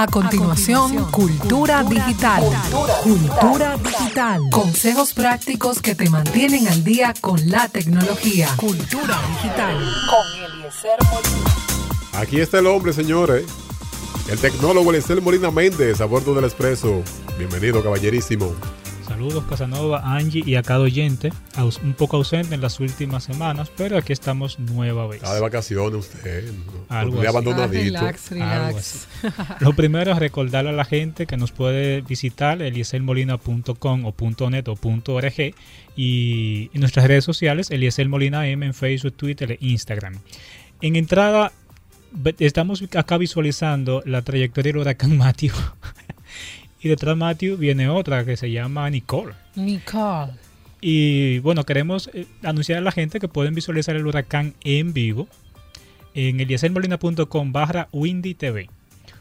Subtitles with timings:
[0.00, 2.42] A continuación, Cultura, Digital.
[3.02, 4.40] Cultura, Digital.
[4.50, 8.48] Consejos prácticos que te mantienen al día con la tecnología.
[8.56, 9.76] Cultura Digital.
[10.08, 12.18] Con Eliezer Molina.
[12.18, 13.44] Aquí está el hombre, señores.
[14.30, 17.02] El tecnólogo Eliezer Molina Méndez a bordo del Expreso.
[17.36, 18.54] Bienvenido, caballerísimo.
[19.10, 21.32] Saludos Casanova, Angie y a cada oyente,
[21.82, 25.16] un poco ausente en las últimas semanas, pero aquí estamos nueva vez.
[25.16, 26.48] Está de vacaciones usted,
[26.88, 27.98] algo abandonadito.
[27.98, 29.08] Ah, relax, relax.
[29.58, 34.78] Lo primero es recordarle a la gente que nos puede visitar elieselmolina.com o .net o
[34.80, 35.54] .org
[35.96, 40.20] y en nuestras redes sociales Eliezer Molina M en Facebook, Twitter e Instagram.
[40.80, 41.50] En entrada
[42.38, 45.54] estamos acá visualizando la trayectoria del huracán Matthew
[46.82, 49.34] Y detrás de Matthew viene otra que se llama Nicole.
[49.54, 50.32] Nicole.
[50.80, 55.28] Y bueno, queremos eh, anunciar a la gente que pueden visualizar el huracán en vivo
[56.14, 58.70] en elieselmolina.com barra Windy TV.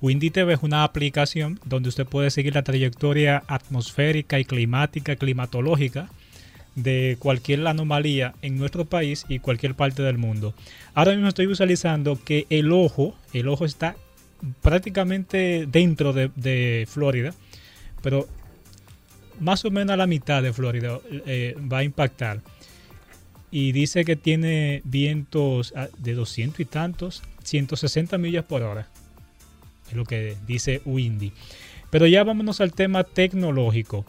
[0.00, 6.08] Windy TV es una aplicación donde usted puede seguir la trayectoria atmosférica y climática, climatológica
[6.74, 10.54] de cualquier anomalía en nuestro país y cualquier parte del mundo.
[10.94, 13.96] Ahora mismo estoy visualizando que el ojo, el ojo está
[14.60, 17.34] prácticamente dentro de, Florida,
[18.02, 18.26] pero
[19.38, 22.40] más o menos a la mitad de Florida eh, va a impactar.
[23.50, 28.88] Y dice que tiene vientos ah, de 200 y tantos, 160 millas por hora.
[29.88, 31.32] Es lo que dice Windy.
[31.90, 34.04] Pero ya vámonos al tema tecnológico.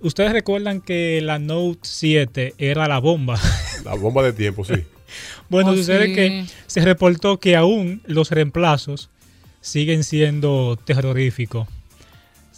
[0.00, 3.40] Ustedes recuerdan que la Note 7 era la bomba.
[3.84, 4.74] La bomba de tiempo, sí.
[5.48, 9.10] Bueno, oh, sucede que se reportó que aún los reemplazos
[9.60, 11.68] siguen siendo terroríficos.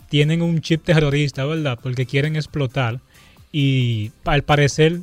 [0.08, 1.78] Tienen un chip terrorista, ¿verdad?
[1.82, 3.00] Porque quieren explotar.
[3.52, 5.00] Y al parecer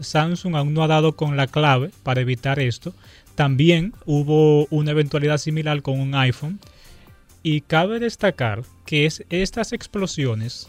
[0.00, 2.94] Samsung aún no ha dado con la clave para evitar esto.
[3.34, 6.60] También hubo una eventualidad similar con un iPhone.
[7.42, 10.68] Y cabe destacar que es, estas explosiones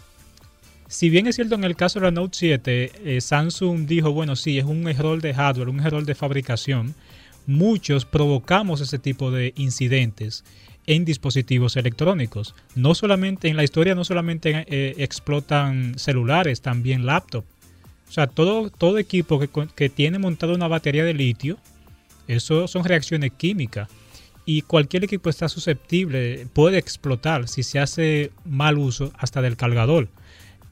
[0.88, 4.35] si bien es cierto en el caso de la Note 7, eh, Samsung dijo, bueno,
[4.35, 6.96] sí, es un error de hardware, un error de fabricación,
[7.47, 10.44] muchos provocamos ese tipo de incidentes
[10.88, 12.53] en dispositivos electrónicos.
[12.75, 17.47] No solamente en la historia, no solamente eh, explotan celulares, también laptops.
[18.07, 21.57] O sea, todo, todo equipo que, que tiene montado una batería de litio,
[22.28, 23.90] eso son reacciones químicas.
[24.45, 30.07] Y cualquier equipo está susceptible, puede explotar si se hace mal uso hasta del cargador.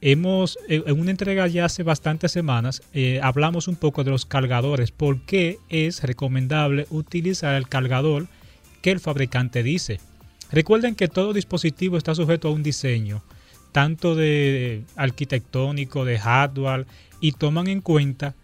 [0.06, 4.26] Hemos, eh, en una entrega ya hace bastantes semanas, eh, hablamos un poco de los
[4.26, 8.26] cargadores, por qué es recomendable utilizar el cargador
[8.82, 10.00] que el fabricante dice.
[10.52, 13.22] Recuerden que todo dispositivo está sujeto a un diseño,
[13.72, 16.84] tanto de arquitectónico, de hardware,
[17.18, 18.34] y toman en cuenta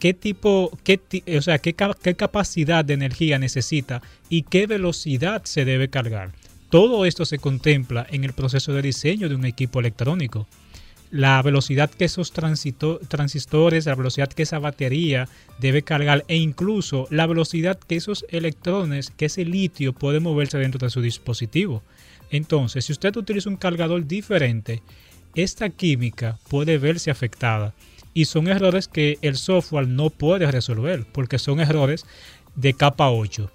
[0.00, 1.00] qué tipo, qué,
[1.38, 6.32] o sea, qué, qué capacidad de energía necesita y qué velocidad se debe cargar.
[6.68, 10.48] Todo esto se contempla en el proceso de diseño de un equipo electrónico
[11.10, 15.28] la velocidad que esos transistores, la velocidad que esa batería
[15.58, 20.78] debe cargar e incluso la velocidad que esos electrones, que ese litio puede moverse dentro
[20.78, 21.82] de su dispositivo.
[22.30, 24.82] Entonces, si usted utiliza un cargador diferente,
[25.34, 27.74] esta química puede verse afectada
[28.14, 32.06] y son errores que el software no puede resolver porque son errores
[32.54, 33.50] de capa 8.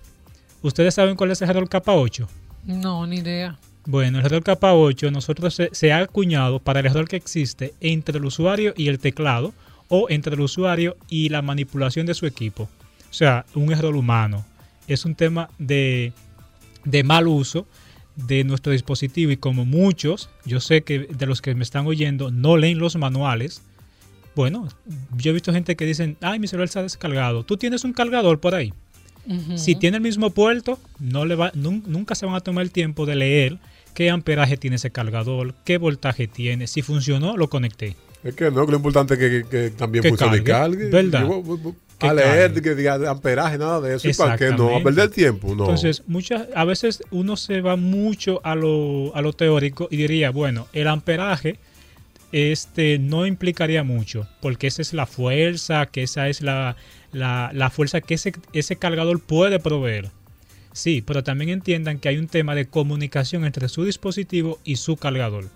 [0.62, 2.28] ¿Ustedes saben cuál es el error capa 8?
[2.66, 3.60] No, ni idea.
[3.88, 8.18] Bueno, el error capa 8 nosotros se, ha acuñado para el error que existe entre
[8.18, 9.54] el usuario y el teclado
[9.90, 12.64] o entre el usuario y la manipulación de su equipo.
[12.64, 14.44] O sea, un error humano.
[14.88, 16.14] Es un tema de,
[16.84, 17.68] de mal uso
[18.16, 22.32] de nuestro dispositivo y como muchos, yo sé que de los que me están oyendo
[22.32, 23.62] no leen los manuales.
[24.36, 24.68] Bueno,
[25.16, 27.44] yo he visto gente que dicen, ay, mi celular está descargado.
[27.44, 28.74] ¿Tú tienes un cargador por ahí?
[29.56, 33.08] Si tiene el mismo puerto, no le va, nunca se van a tomar el tiempo
[33.08, 33.60] de leer
[33.96, 37.96] qué amperaje tiene ese cargador, qué voltaje tiene, si funcionó, lo conecté.
[38.24, 41.28] Es que no, lo importante es que, también funcione cargue, ¿Verdad?
[42.00, 44.10] a leer que diga amperaje, nada de eso.
[44.10, 44.76] ¿Y para qué no?
[44.76, 45.64] A perder tiempo, no.
[45.64, 50.30] Entonces, muchas, a veces uno se va mucho a lo, a lo teórico y diría,
[50.32, 51.58] bueno, el amperaje
[52.32, 56.76] este, no implicaría mucho, porque esa es la fuerza, que esa es la,
[57.14, 60.12] la, la fuerza que ese, ese cargador puede proveer.
[60.76, 64.98] Sí, pero también entiendan que hay un tema de comunicación entre su dispositivo y su
[64.98, 65.50] cargador.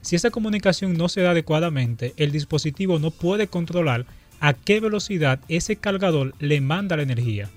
[0.00, 4.06] Si esa comunicación no se da adecuadamente, el dispositivo no puede controlar
[4.40, 7.50] a qué velocidad ese cargador le manda la energía.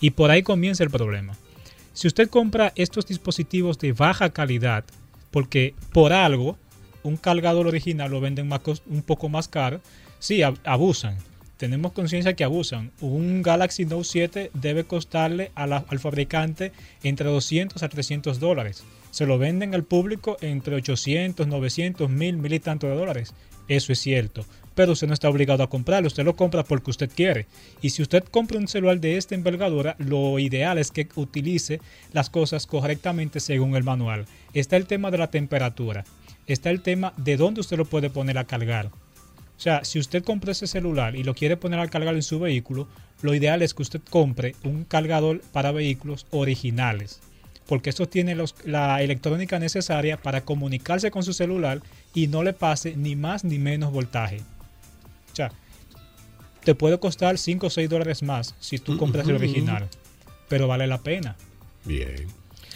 [0.00, 1.36] Y por ahí comienza el problema.
[1.92, 4.86] Si usted compra estos dispositivos de baja calidad,
[5.30, 6.56] porque por algo
[7.02, 8.50] un cargador original lo venden
[8.86, 9.82] un poco más caro,
[10.18, 11.18] sí, abusan.
[11.60, 12.90] Tenemos conciencia que abusan.
[13.02, 16.72] Un Galaxy Note 7 debe costarle al fabricante
[17.02, 18.82] entre 200 a 300 dólares.
[19.10, 23.34] Se lo venden al público entre 800, 900, 1000, mil y tanto de dólares.
[23.68, 24.46] Eso es cierto.
[24.74, 27.46] Pero usted no está obligado a comprarlo, usted lo compra porque usted quiere.
[27.82, 31.78] Y si usted compra un celular de esta envergadura, lo ideal es que utilice
[32.14, 34.24] las cosas correctamente según el manual.
[34.54, 36.06] Está el tema de la temperatura,
[36.46, 38.90] está el tema de dónde usted lo puede poner a cargar.
[39.60, 42.40] O sea, si usted compra ese celular y lo quiere poner a cargar en su
[42.40, 42.88] vehículo,
[43.20, 47.20] lo ideal es que usted compre un cargador para vehículos originales,
[47.66, 51.82] porque eso tiene los- la electrónica necesaria para comunicarse con su celular
[52.14, 54.38] y no le pase ni más ni menos voltaje.
[55.30, 55.52] O sea,
[56.64, 59.88] te puede costar 5 o 6 dólares más si tú compras el original,
[60.48, 61.36] pero vale la pena.
[61.84, 62.26] Bien.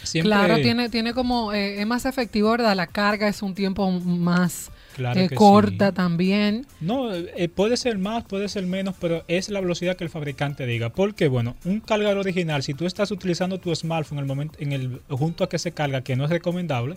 [0.04, 2.74] Siempre- Claro, tiene, tiene como, eh, es más efectivo, ¿verdad?
[2.76, 5.94] La carga es un tiempo más Claro eh, corta sí.
[5.94, 6.66] también.
[6.80, 10.66] No, eh, puede ser más, puede ser menos, pero es la velocidad que el fabricante
[10.66, 10.90] diga.
[10.90, 14.72] Porque, bueno, un cargador original, si tú estás utilizando tu smartphone en el momento, en
[14.72, 16.94] el junto a que se carga, que no es recomendable,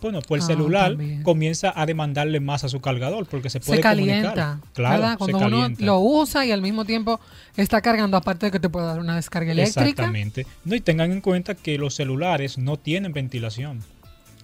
[0.00, 1.22] bueno, pues el Ah, celular también.
[1.22, 4.72] comienza a demandarle más a su cargador porque se puede Se calienta, comunicar.
[4.74, 5.12] Claro, ¿verdad?
[5.12, 7.20] se Cuando uno lo usa y al mismo tiempo
[7.56, 9.88] está cargando, aparte de que te puede dar una descarga eléctrica.
[9.88, 10.46] Exactamente.
[10.64, 13.80] No, y tengan en cuenta que los celulares no tienen ventilación.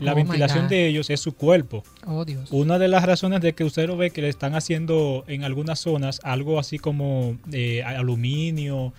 [0.00, 1.84] La Oh, ventilación de ellos es su cuerpo.
[2.06, 2.48] Oh, Dios.
[2.50, 5.78] Una de las razones de que usted lo ve que le están haciendo en algunas
[5.78, 8.92] zonas algo así como eh, aluminio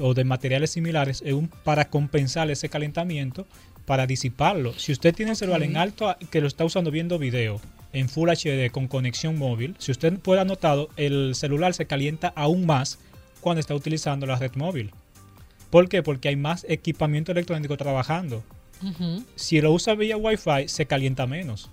[0.00, 3.46] o de materiales similares es un, para compensar ese calentamiento,
[3.86, 4.72] para disiparlo.
[4.78, 7.60] Si usted tiene el celular en alto que lo está usando viendo video
[7.92, 12.32] en Full HD con conexión móvil, si usted puede ha notado, el celular se calienta
[12.36, 12.98] aún más
[13.40, 14.92] cuando está utilizando la red móvil.
[15.70, 16.02] ¿Por qué?
[16.02, 18.42] Porque hay más equipamiento electrónico trabajando
[19.36, 21.70] si lo usa vía Wi-Fi, se calienta menos.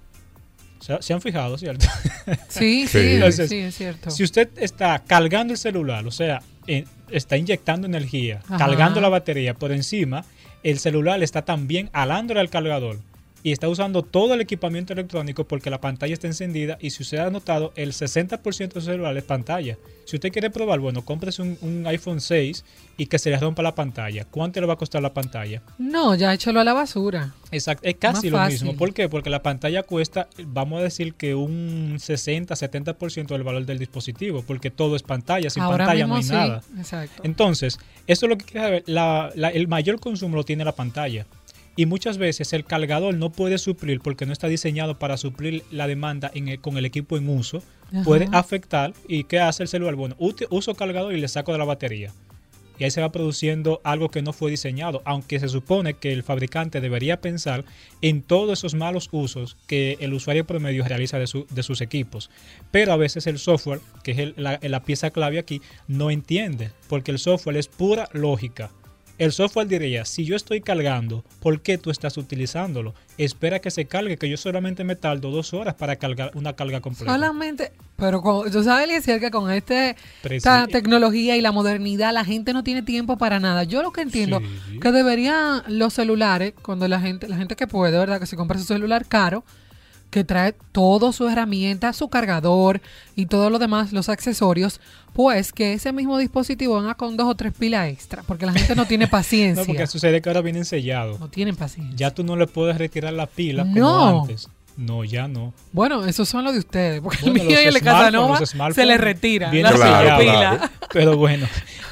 [0.80, 1.88] ¿Se, se han fijado, cierto?
[2.50, 3.56] Sí, sí, Sí.
[3.56, 4.12] es cierto.
[4.12, 8.58] si usted está cargando el celular, o sea, eh, está inyectando energía, Ajá.
[8.58, 10.24] cargando la batería por encima,
[10.64, 12.98] el celular está también alándole al cargador
[13.42, 17.20] y está usando todo el equipamiento electrónico porque la pantalla está encendida y si usted
[17.20, 19.78] ha notado, el 60% de su celular es pantalla.
[20.06, 22.66] Si usted quiere probar, bueno, cómprese un, un iPhone 6
[22.98, 24.26] y que se le rompa la pantalla.
[24.26, 25.62] ¿Cuánto le va a costar la pantalla?
[25.78, 27.34] No, ya échalo a la basura.
[27.52, 28.64] Exacto, es casi Más lo fácil.
[28.66, 28.78] mismo.
[28.78, 29.08] ¿Por qué?
[29.08, 34.72] Porque la pantalla cuesta, vamos a decir que un 60-70% del valor del dispositivo, porque
[34.72, 36.32] todo es pantalla, sin Ahora pantalla mismo no hay sí.
[36.34, 36.64] nada.
[36.78, 37.22] Exacto.
[37.24, 37.78] Entonces,
[38.08, 41.26] eso es lo que quiere saber, la- la- el mayor consumo lo tiene la pantalla.
[41.80, 45.88] Y muchas veces el cargador no puede suplir porque no está diseñado para suplir la
[45.88, 47.64] demanda en el- con el equipo en uso.
[47.94, 48.04] Ajá.
[48.04, 48.92] Puede afectar.
[49.08, 49.96] ¿Y qué hace el celular?
[49.96, 50.16] Bueno,
[50.50, 52.12] uso cargador y le saco de la batería.
[52.78, 56.24] Y ahí se va produciendo algo que no fue diseñado, aunque se supone que el
[56.24, 57.64] fabricante debería pensar
[58.02, 62.30] en todos esos malos usos que el usuario promedio realiza de, su- de sus equipos.
[62.72, 66.72] Pero a veces el software, que es el- la, la pieza clave aquí, no entiende,
[66.90, 68.70] porque el software es pura lógica.
[69.20, 72.96] El software diría, si yo estoy cargando, ¿por qué tú estás utilizándolo?
[73.18, 76.80] Espera que se cargue, que yo solamente me tardo dos horas para cargar una carga
[76.80, 77.12] completa.
[77.14, 82.24] Solamente, pero con, tú sabes, Eliezer, que con este, esta tecnología y la modernidad, la
[82.24, 83.66] gente no tiene tiempo para nada.
[83.66, 84.80] Yo lo que entiendo, Sí.
[84.80, 88.22] que deberían los celulares, cuando la gente, la gente que puede, ¿verdad?
[88.22, 89.44] Que se compra su celular caro,
[90.10, 92.82] que trae todo su herramienta, su cargador
[93.16, 94.80] y todo lo demás, los accesorios,
[95.14, 98.76] pues que ese mismo dispositivo venga con dos o tres pilas extra, porque la gente
[98.76, 99.62] no tiene paciencia.
[99.64, 101.20] No, porque sucede que ahora vienen sellados.
[101.20, 101.96] no tienen paciencia.
[101.96, 103.74] Ya tú no le puedes retirar la pila No.
[104.10, 104.50] como antes.
[104.80, 105.54] No, ya no.
[105.74, 108.86] Bueno, esos son los de ustedes, porque Bueno, el mío y el de Casanova se
[108.86, 110.32] le retira la Claro, pila.
[110.58, 110.74] claro.
[110.94, 111.48] Pero bueno,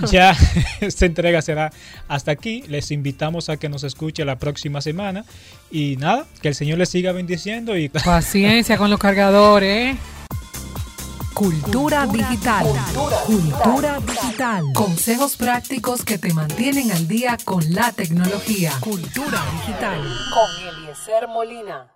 [0.09, 0.33] ya
[0.79, 1.73] esta entrega será
[2.07, 2.63] hasta aquí.
[2.69, 5.25] Les invitamos a que nos escuche la próxima semana.
[5.69, 9.95] Y nada, que el Señor les siga bendiciendo y Paciencia con los cargadores.
[9.95, 9.97] ¿eh?
[11.33, 12.65] Cultura digital.
[13.25, 14.63] Cultura digital.
[14.73, 18.71] Consejos prácticos que te mantienen al día con la tecnología.
[18.79, 19.99] Cultura digital.
[20.33, 21.87] Con Eliezer Molina.